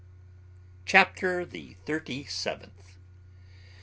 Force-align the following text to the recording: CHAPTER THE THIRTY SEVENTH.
CHAPTER 0.83 1.45
THE 1.45 1.75
THIRTY 1.85 2.23
SEVENTH. 2.25 2.97